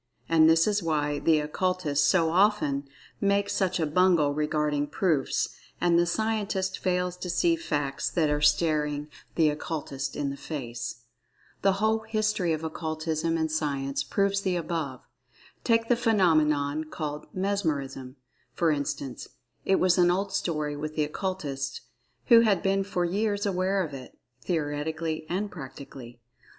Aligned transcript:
And 0.27 0.49
this 0.49 0.65
is 0.65 0.81
why 0.81 1.19
the 1.19 1.37
Occultists 1.41 2.07
so 2.07 2.31
often 2.31 2.89
make 3.19 3.51
such 3.51 3.79
a 3.79 3.85
bungle 3.85 4.33
regarding 4.33 4.87
"proofs" 4.87 5.49
and 5.79 5.99
the 5.99 6.07
Scientist 6.07 6.79
fails 6.79 7.15
to 7.17 7.29
see 7.29 7.55
"facts" 7.55 8.09
that 8.09 8.27
are 8.27 8.41
staring 8.41 9.09
the 9.35 9.49
Occultist 9.51 10.15
in 10.15 10.31
the 10.31 10.37
face.[Pg 10.37 10.97
5] 11.57 11.61
The 11.61 11.71
whole 11.73 11.99
history 11.99 12.51
of 12.51 12.63
Occultism 12.63 13.37
and 13.37 13.51
Science 13.51 14.03
proves 14.03 14.41
the 14.41 14.55
above. 14.55 15.01
Take 15.63 15.87
the 15.87 15.95
phenomenon 15.95 16.85
called 16.85 17.27
"Mesmerism" 17.31 18.15
for 18.55 18.71
instance—it 18.71 19.75
was 19.79 19.99
an 19.99 20.09
old 20.09 20.33
story 20.33 20.75
with 20.75 20.95
the 20.95 21.03
Occultists, 21.03 21.81
who 22.25 22.39
had 22.39 22.63
been 22.63 22.83
for 22.83 23.05
years 23.05 23.45
aware 23.45 23.83
of 23.83 23.93
it, 23.93 24.17
theoretically 24.41 25.27
and 25.29 25.51
practically. 25.51 26.19